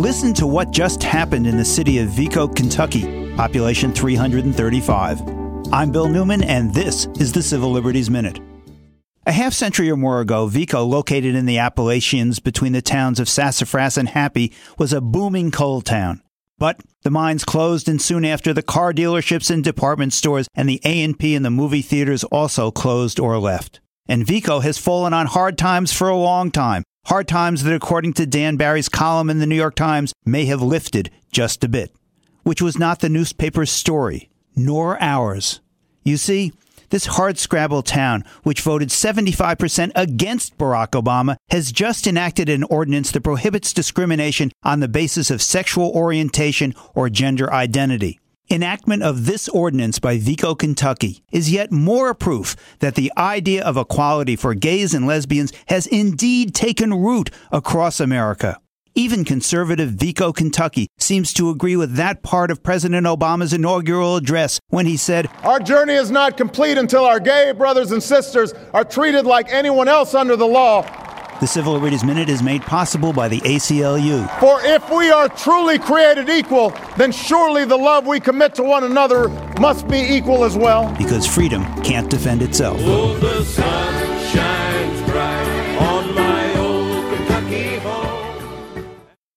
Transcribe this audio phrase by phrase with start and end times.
[0.00, 5.20] Listen to what just happened in the city of Vicco, Kentucky, population 335.
[5.74, 8.40] I'm Bill Newman, and this is the Civil Liberties Minute.
[9.26, 13.28] A half century or more ago, Vicco, located in the Appalachians between the towns of
[13.28, 16.22] Sassafras and Happy, was a booming coal town.
[16.56, 20.80] But the mines closed, and soon after, the car dealerships and department stores and the
[20.82, 23.80] A&P and the movie theaters also closed or left.
[24.08, 26.84] And Vicco has fallen on hard times for a long time.
[27.10, 30.62] Hard times that, according to Dan Barry's column in the New York Times, may have
[30.62, 31.92] lifted just a bit.
[32.44, 35.58] Which was not the newspaper's story, nor ours.
[36.04, 36.52] You see,
[36.90, 43.22] this hardscrabble town, which voted 75% against Barack Obama, has just enacted an ordinance that
[43.22, 48.19] prohibits discrimination on the basis of sexual orientation or gender identity.
[48.52, 53.76] Enactment of this ordinance by Vicco, Kentucky is yet more proof that the idea of
[53.76, 58.58] equality for gays and lesbians has indeed taken root across America.
[58.96, 64.58] Even conservative Vicco, Kentucky seems to agree with that part of President Obama's inaugural address
[64.66, 68.84] when he said, Our journey is not complete until our gay brothers and sisters are
[68.84, 70.82] treated like anyone else under the law.
[71.40, 74.28] The Civil Liberties Minute is made possible by the ACLU.
[74.40, 78.84] For if we are truly created equal, then surely the love we commit to one
[78.84, 80.94] another must be equal as well.
[80.98, 82.76] Because freedom can't defend itself.
[82.82, 83.18] Oh,